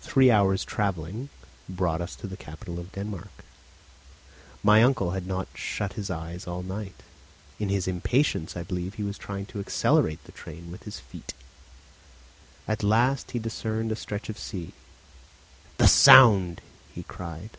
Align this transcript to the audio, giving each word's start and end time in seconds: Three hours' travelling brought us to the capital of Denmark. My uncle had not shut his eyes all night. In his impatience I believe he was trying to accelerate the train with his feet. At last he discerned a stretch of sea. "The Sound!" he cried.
Three 0.00 0.30
hours' 0.30 0.64
travelling 0.64 1.28
brought 1.68 2.00
us 2.00 2.16
to 2.16 2.26
the 2.26 2.38
capital 2.38 2.78
of 2.78 2.90
Denmark. 2.92 3.44
My 4.62 4.82
uncle 4.82 5.10
had 5.10 5.26
not 5.26 5.46
shut 5.52 5.92
his 5.92 6.08
eyes 6.08 6.46
all 6.46 6.62
night. 6.62 7.02
In 7.58 7.68
his 7.68 7.86
impatience 7.86 8.56
I 8.56 8.62
believe 8.62 8.94
he 8.94 9.02
was 9.02 9.18
trying 9.18 9.44
to 9.52 9.60
accelerate 9.60 10.24
the 10.24 10.32
train 10.32 10.70
with 10.70 10.84
his 10.84 11.00
feet. 11.00 11.34
At 12.66 12.82
last 12.82 13.32
he 13.32 13.38
discerned 13.38 13.92
a 13.92 13.94
stretch 13.96 14.30
of 14.30 14.38
sea. 14.38 14.72
"The 15.76 15.86
Sound!" 15.86 16.62
he 16.94 17.02
cried. 17.02 17.50